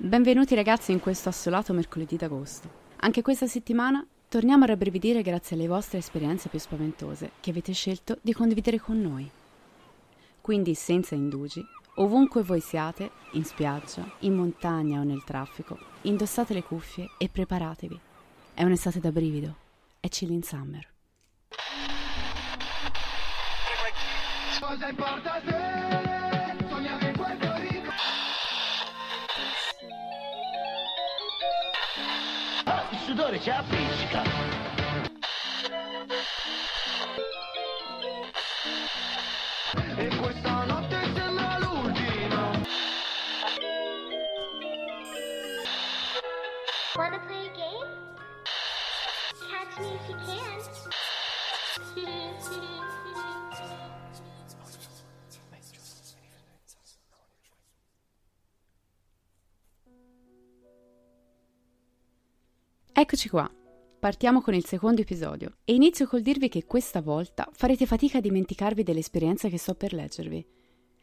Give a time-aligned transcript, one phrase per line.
[0.00, 2.70] Benvenuti ragazzi in questo assolato mercoledì d'agosto.
[2.98, 8.16] Anche questa settimana torniamo a rabbrividire grazie alle vostre esperienze più spaventose che avete scelto
[8.22, 9.28] di condividere con noi.
[10.40, 11.60] Quindi senza indugi,
[11.96, 18.00] ovunque voi siate, in spiaggia, in montagna o nel traffico, indossate le cuffie e preparatevi.
[18.54, 19.56] È un'estate da brivido,
[19.98, 20.86] è chilling summer.
[24.60, 26.07] Cosa importa a?
[33.46, 33.62] Ah,
[37.16, 37.27] il
[63.00, 63.48] Eccoci qua.
[64.00, 68.20] Partiamo con il secondo episodio e inizio col dirvi che questa volta farete fatica a
[68.20, 70.44] dimenticarvi dell'esperienza che sto per leggervi.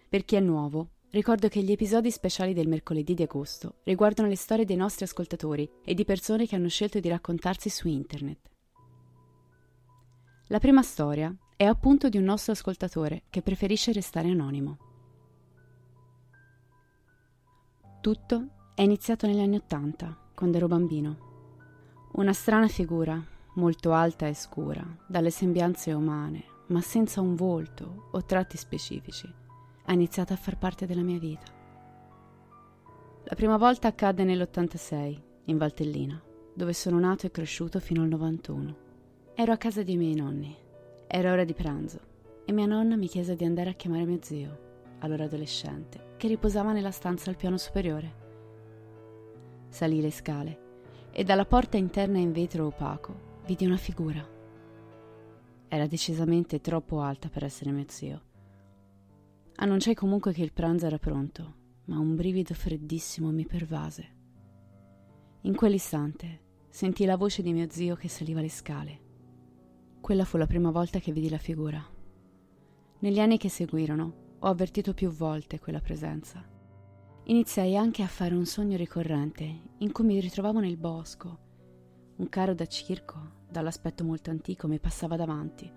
[0.10, 4.36] Per chi è nuovo, ricordo che gli episodi speciali del mercoledì di agosto riguardano le
[4.36, 8.50] storie dei nostri ascoltatori e di persone che hanno scelto di raccontarsi su internet.
[10.48, 14.78] La prima storia è appunto di un nostro ascoltatore che preferisce restare anonimo.
[18.02, 21.25] Tutto è iniziato negli anni Ottanta, quando ero bambino.
[22.18, 23.22] Una strana figura,
[23.56, 29.30] molto alta e scura, dalle sembianze umane, ma senza un volto o tratti specifici,
[29.84, 31.44] ha iniziato a far parte della mia vita.
[33.26, 36.22] La prima volta accadde nell'86, in Valtellina,
[36.54, 38.76] dove sono nato e cresciuto fino al 91.
[39.36, 40.56] Ero a casa dei miei nonni.
[41.08, 42.00] Era ora di pranzo
[42.46, 44.60] e mia nonna mi chiese di andare a chiamare mio zio,
[45.00, 48.24] allora adolescente, che riposava nella stanza al piano superiore.
[49.68, 50.64] Salì le scale
[51.18, 54.28] e dalla porta interna in vetro opaco vidi una figura.
[55.70, 58.22] Era decisamente troppo alta per essere mio zio.
[59.56, 61.56] Annunciai comunque che il pranzo era pronto,
[61.86, 64.14] ma un brivido freddissimo mi pervase.
[65.44, 69.00] In quell'istante sentii la voce di mio zio che saliva le scale.
[70.02, 71.82] Quella fu la prima volta che vidi la figura.
[73.00, 76.55] Negli anni che seguirono ho avvertito più volte quella presenza.
[77.28, 81.40] Iniziai anche a fare un sogno ricorrente in cui mi ritrovavo nel bosco.
[82.18, 85.68] Un carro da circo, dall'aspetto molto antico, mi passava davanti,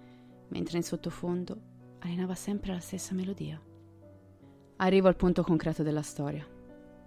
[0.48, 1.58] mentre in sottofondo
[2.00, 3.58] allenava sempre la stessa melodia.
[4.76, 6.46] Arrivo al punto concreto della storia.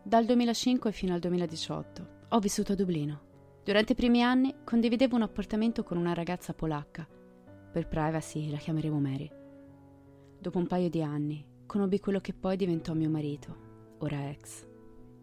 [0.02, 3.22] Dal 2005 fino al 2018 ho vissuto a Dublino.
[3.63, 7.08] Durante i primi anni condividevo un appartamento con una ragazza polacca.
[7.72, 9.31] Per privacy la chiameremo Mary.
[10.40, 13.69] Dopo un paio di anni conobbi quello che poi diventò mio marito,
[14.04, 14.68] ora ex.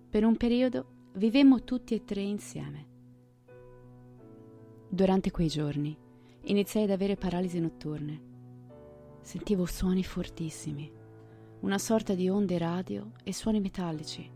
[0.08, 2.86] Per un periodo vivemmo tutti e tre insieme.
[4.88, 5.96] Durante quei giorni
[6.42, 8.26] iniziai ad avere paralisi notturne.
[9.20, 10.90] Sentivo suoni fortissimi,
[11.60, 14.30] una sorta di onde radio e suoni metallici.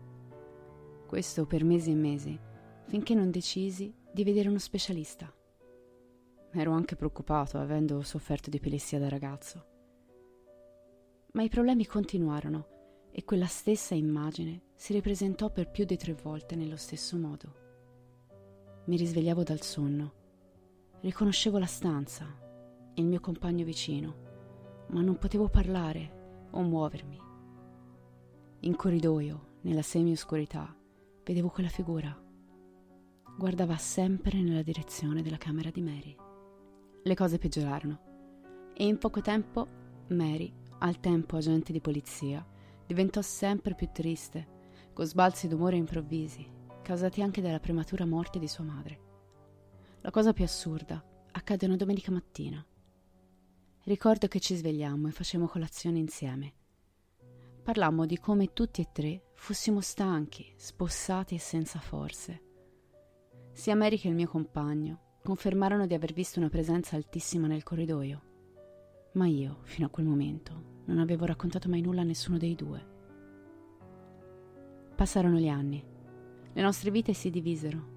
[1.07, 2.39] Questo per mesi e mesi,
[2.87, 5.33] finché non decisi di vedere uno specialista.
[6.51, 9.65] Ero anche preoccupato, avendo sofferto di epilessia da ragazzo.
[11.31, 12.73] Ma i problemi continuarono
[13.15, 17.61] e quella stessa immagine si ripresentò per più di tre volte nello stesso modo.
[18.85, 20.13] Mi risvegliavo dal sonno,
[21.01, 22.25] riconoscevo la stanza,
[22.95, 24.15] il mio compagno vicino,
[24.87, 27.19] ma non potevo parlare o muovermi.
[28.61, 30.75] In corridoio, nella semi-oscurità,
[31.23, 32.19] vedevo quella figura.
[33.37, 36.15] Guardava sempre nella direzione della camera di Mary.
[37.03, 39.67] Le cose peggiorarono e in poco tempo
[40.07, 42.45] Mary, al tempo agente di polizia,
[42.85, 46.47] diventò sempre più triste, con sbalzi d'umore improvvisi,
[46.81, 48.99] causati anche dalla prematura morte di sua madre.
[50.01, 52.63] La cosa più assurda accadde una domenica mattina.
[53.85, 56.53] Ricordo che ci svegliammo e facemmo colazione insieme.
[57.63, 62.41] Parlammo di come tutti e tre fossimo stanchi, spossati e senza forze.
[63.51, 68.21] Sia Mary che il mio compagno confermarono di aver visto una presenza altissima nel corridoio,
[69.13, 72.91] ma io, fino a quel momento, non avevo raccontato mai nulla a nessuno dei due.
[74.95, 75.83] Passarono gli anni.
[76.53, 77.91] Le nostre vite si divisero.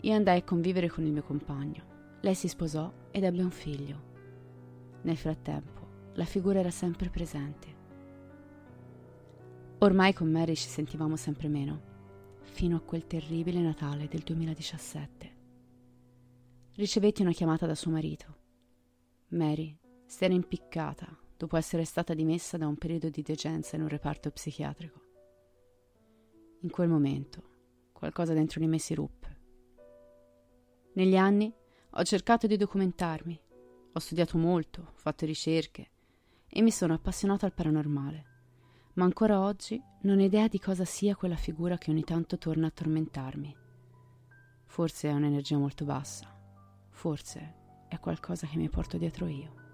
[0.00, 2.18] Io andai a convivere con il mio compagno.
[2.20, 4.14] Lei si sposò ed ebbe un figlio.
[5.02, 7.74] Nel frattempo, la figura era sempre presente.
[9.78, 11.80] Ormai con Mary ci sentivamo sempre meno,
[12.40, 15.34] fino a quel terribile Natale del 2017.
[16.74, 18.34] Ricevetti una chiamata da suo marito.
[19.28, 23.88] Mary si era impiccata dopo essere stata dimessa da un periodo di degenza in un
[23.88, 25.00] reparto psichiatrico.
[26.60, 27.54] In quel momento
[27.92, 29.40] qualcosa dentro di me si ruppe.
[30.94, 31.52] Negli anni
[31.90, 33.40] ho cercato di documentarmi,
[33.92, 35.90] ho studiato molto, ho fatto ricerche
[36.48, 38.34] e mi sono appassionato al paranormale
[38.96, 42.68] ma ancora oggi non ho idea di cosa sia quella figura che ogni tanto torna
[42.68, 43.54] a tormentarmi.
[44.64, 46.34] Forse è un'energia molto bassa,
[46.90, 47.54] forse
[47.88, 49.65] è qualcosa che mi porto dietro io.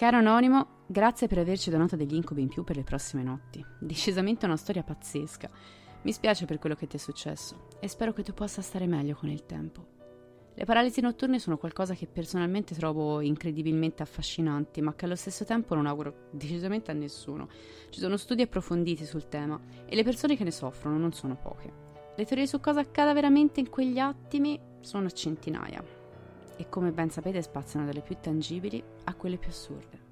[0.00, 3.62] Caro Anonimo, grazie per averci donato degli incubi in più per le prossime notti.
[3.78, 5.50] Decisamente una storia pazzesca.
[6.00, 9.14] Mi spiace per quello che ti è successo e spero che tu possa stare meglio
[9.14, 9.84] con il tempo.
[10.54, 15.74] Le paralisi notturne sono qualcosa che personalmente trovo incredibilmente affascinanti, ma che allo stesso tempo
[15.74, 17.50] non auguro decisamente a nessuno.
[17.90, 21.70] Ci sono studi approfonditi sul tema e le persone che ne soffrono non sono poche.
[22.16, 25.99] Le teorie su cosa accada veramente in quegli attimi sono a centinaia
[26.60, 30.08] e come ben sapete spaziano dalle più tangibili a quelle più assurde.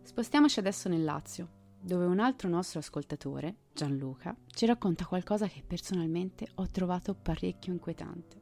[0.00, 1.48] Spostiamoci adesso nel Lazio,
[1.78, 8.40] dove un altro nostro ascoltatore, Gianluca, ci racconta qualcosa che personalmente ho trovato parecchio inquietante.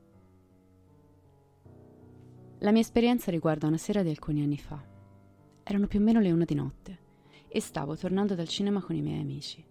[2.60, 4.80] La mia esperienza riguarda una sera di alcuni anni fa.
[5.64, 6.98] Erano più o meno le una di notte
[7.48, 9.64] e stavo tornando dal cinema con i miei amici.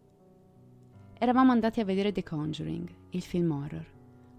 [1.18, 3.96] Eravamo andati a vedere The Conjuring, il film horror,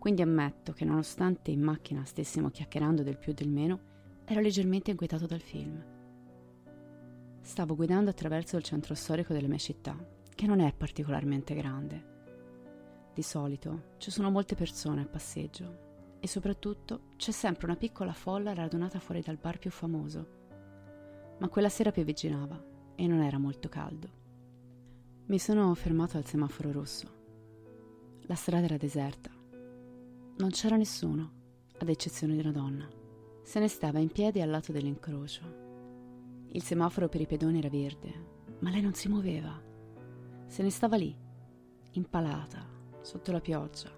[0.08, 3.80] quindi ammetto che nonostante in macchina stessimo chiacchierando del più e del meno,
[4.24, 5.84] ero leggermente inquietato dal film.
[7.42, 9.94] Stavo guidando attraverso il centro storico della mia città,
[10.34, 13.10] che non è particolarmente grande.
[13.12, 18.54] Di solito ci sono molte persone a passeggio e soprattutto c'è sempre una piccola folla
[18.54, 20.26] radunata fuori dal bar più famoso.
[21.38, 22.64] Ma quella sera piovigginava
[22.94, 24.08] e non era molto caldo.
[25.26, 27.06] Mi sono fermato al semaforo rosso.
[28.22, 29.36] La strada era deserta.
[30.38, 31.32] Non c'era nessuno,
[31.78, 32.88] ad eccezione di una donna.
[33.42, 36.46] Se ne stava in piedi al lato dell'incrocio.
[36.50, 38.12] Il semaforo per i pedoni era verde,
[38.60, 39.60] ma lei non si muoveva.
[40.46, 41.12] Se ne stava lì,
[41.90, 42.64] impalata,
[43.00, 43.90] sotto la pioggia,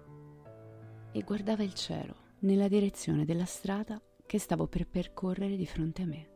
[1.11, 6.05] e guardava il cielo nella direzione della strada che stavo per percorrere di fronte a
[6.07, 6.29] me.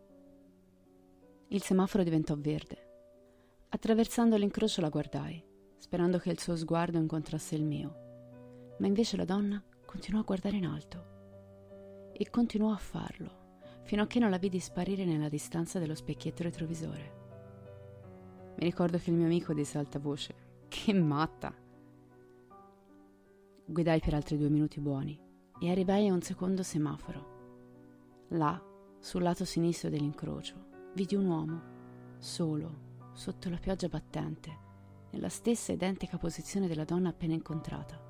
[1.47, 2.89] Il semaforo diventò verde.
[3.69, 5.43] Attraversando l'incrocio la guardai,
[5.79, 9.63] sperando che il suo sguardo incontrasse il mio, ma invece la donna
[9.95, 13.43] continuò a guardare in alto e continuò a farlo
[13.83, 17.13] fino a che non la vidi sparire nella distanza dello specchietto retrovisore.
[18.57, 20.35] Mi ricordo che il mio amico disse alta voce:
[20.67, 21.53] Che matta!
[23.65, 25.17] Guidai per altri due minuti buoni
[25.61, 28.25] e arrivai a un secondo semaforo.
[28.29, 28.61] Là,
[28.99, 31.61] sul lato sinistro dell'incrocio, vidi un uomo,
[32.17, 34.57] solo, sotto la pioggia battente,
[35.11, 38.04] nella stessa identica posizione della donna appena incontrata.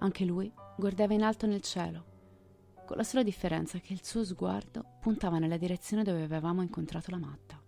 [0.00, 2.04] Anche lui guardava in alto nel cielo,
[2.84, 7.18] con la sola differenza che il suo sguardo puntava nella direzione dove avevamo incontrato la
[7.18, 7.58] matta.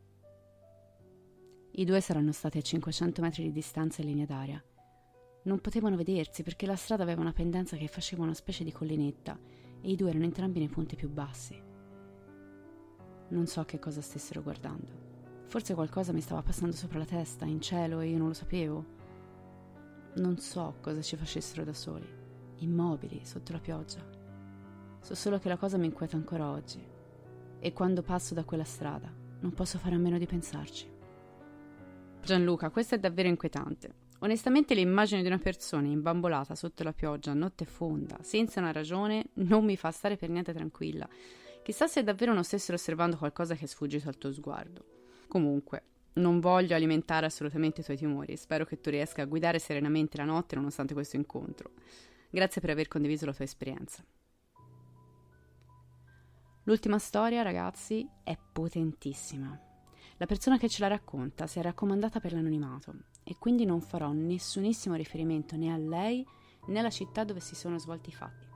[1.74, 4.62] I due saranno stati a 500 metri di distanza in linea d'aria
[5.44, 9.38] non potevano vedersi perché la strada aveva una pendenza che faceva una specie di collinetta
[9.80, 11.60] e i due erano entrambi nei punti più bassi.
[13.28, 15.10] Non so che cosa stessero guardando.
[15.46, 18.84] Forse qualcosa mi stava passando sopra la testa, in cielo, e io non lo sapevo.
[20.16, 22.06] Non so cosa ci facessero da soli,
[22.64, 24.04] immobili, sotto la pioggia.
[25.00, 26.80] So solo che la cosa mi inquieta ancora oggi.
[27.58, 30.90] E quando passo da quella strada, non posso fare a meno di pensarci.
[32.22, 34.00] Gianluca, questo è davvero inquietante.
[34.20, 39.26] Onestamente l'immagine di una persona imbambolata sotto la pioggia a notte fonda, senza una ragione,
[39.34, 41.08] non mi fa stare per niente tranquilla.
[41.64, 44.84] Chissà se davvero non stessero osservando qualcosa che è sfuggito al tuo sguardo.
[45.26, 45.82] Comunque,
[46.14, 50.24] non voglio alimentare assolutamente i tuoi timori, spero che tu riesca a guidare serenamente la
[50.24, 51.70] notte nonostante questo incontro.
[52.34, 54.02] Grazie per aver condiviso la tua esperienza.
[56.62, 59.60] L'ultima storia, ragazzi, è potentissima.
[60.16, 64.12] La persona che ce la racconta si è raccomandata per l'anonimato e quindi non farò
[64.12, 66.26] nessunissimo riferimento né a lei
[66.68, 68.46] né alla città dove si sono svolti i fatti.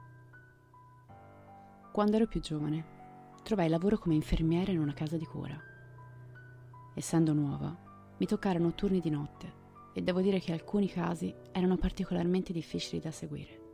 [1.92, 5.60] Quando ero più giovane, trovai lavoro come infermiera in una casa di cura.
[6.94, 7.76] Essendo nuova,
[8.16, 9.52] mi toccarono turni di notte
[9.92, 13.64] e devo dire che alcuni casi erano particolarmente difficili da seguire.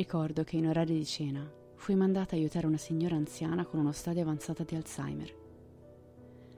[0.00, 3.92] Ricordo che in orario di cena fui mandata a aiutare una signora anziana con uno
[3.92, 5.36] stadio avanzato di Alzheimer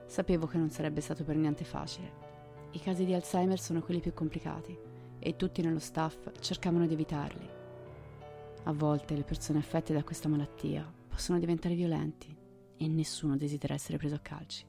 [0.06, 2.12] Sapevo che non sarebbe stato per niente facile.
[2.70, 4.78] I casi di Alzheimer sono quelli più complicati
[5.18, 7.49] e tutti nello staff cercavano di evitarli.
[8.62, 12.32] A volte le persone affette da questa malattia possono diventare violenti
[12.76, 14.64] e nessuno desidera essere preso a calci.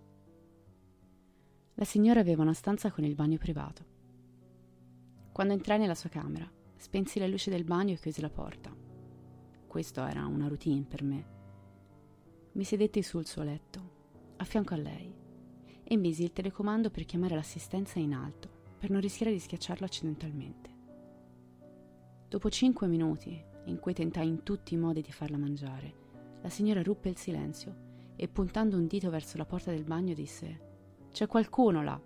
[1.75, 3.85] La signora aveva una stanza con il bagno privato.
[5.31, 8.69] Quando entrai nella sua camera, spensi le luci del bagno e chiusi la porta.
[9.65, 11.25] Questo era una routine per me.
[12.51, 13.91] Mi sedetti sul suo letto,
[14.35, 15.15] a fianco a lei,
[15.81, 20.69] e misi il telecomando per chiamare l'assistenza in alto, per non rischiare di schiacciarlo accidentalmente.
[22.27, 25.93] Dopo cinque minuti, in cui tentai in tutti i modi di farla mangiare,
[26.41, 30.71] la signora ruppe il silenzio e puntando un dito verso la porta del bagno disse
[31.13, 31.99] c'è qualcuno là.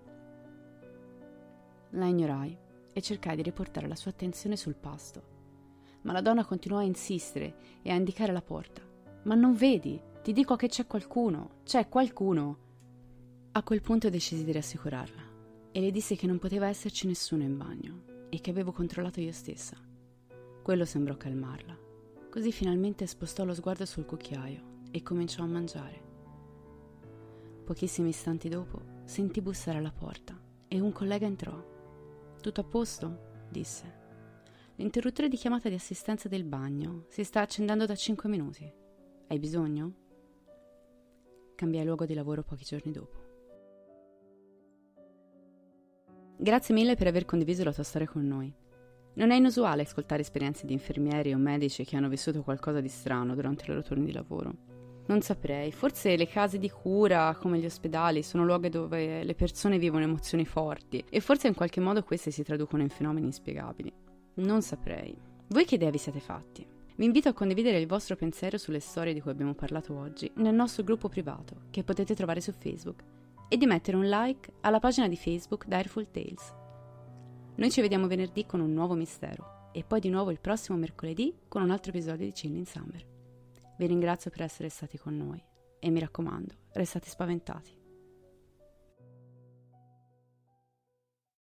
[1.90, 2.66] La ignorai
[2.98, 5.22] e cercai di riportare la sua attenzione sul pasto.
[6.02, 8.82] Ma la donna continuò a insistere e a indicare la porta.
[9.26, 10.02] Ma non vedi?
[10.24, 11.60] Ti dico che c'è qualcuno.
[11.64, 12.58] C'è qualcuno.
[13.52, 15.22] A quel punto decisi di rassicurarla
[15.72, 19.32] e le dissi che non poteva esserci nessuno in bagno e che avevo controllato io
[19.32, 19.78] stessa.
[20.64, 21.78] Quello sembrò calmarla.
[22.32, 26.02] Così finalmente spostò lo sguardo sul cucchiaio e cominciò a mangiare.
[27.64, 30.36] Pochissimi istanti dopo sentì bussare alla porta
[30.68, 31.76] e un collega entrò.
[32.42, 33.46] Tutto a posto?
[33.50, 34.06] disse.
[34.76, 38.72] L'interruttore di chiamata di assistenza del bagno si sta accendendo da cinque minuti.
[39.28, 39.94] Hai bisogno?
[41.56, 43.26] Cambiai luogo di lavoro pochi giorni dopo.
[46.38, 48.54] Grazie mille per aver condiviso la tua storia con noi.
[49.16, 53.34] Non è inusuale ascoltare esperienze di infermieri o medici che hanno vissuto qualcosa di strano
[53.34, 54.67] durante i loro turni di lavoro.
[55.08, 59.78] Non saprei, forse le case di cura, come gli ospedali, sono luoghi dove le persone
[59.78, 63.94] vivono emozioni forti e forse in qualche modo queste si traducono in fenomeni inspiegabili.
[64.36, 65.18] Non saprei.
[65.48, 66.68] Voi che idea vi siete fatti?
[66.98, 70.54] Vi invito a condividere il vostro pensiero sulle storie di cui abbiamo parlato oggi nel
[70.54, 73.02] nostro gruppo privato, che potete trovare su Facebook,
[73.48, 76.54] e di mettere un like alla pagina di Facebook Direful Tales.
[77.56, 81.34] Noi ci vediamo venerdì con un nuovo mistero e poi di nuovo il prossimo mercoledì
[81.48, 83.16] con un altro episodio di Chill in Summer.
[83.78, 85.42] Vi ringrazio per essere stati con noi
[85.80, 87.77] e mi raccomando, restate spaventati.